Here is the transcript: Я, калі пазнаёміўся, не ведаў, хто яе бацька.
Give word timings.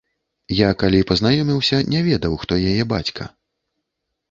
Я, 0.59 0.69
калі 0.83 1.01
пазнаёміўся, 1.11 1.83
не 1.95 2.03
ведаў, 2.09 2.41
хто 2.47 2.59
яе 2.73 2.83
бацька. 2.97 3.31